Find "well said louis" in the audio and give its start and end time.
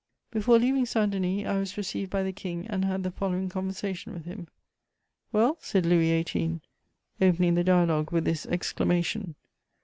5.31-6.19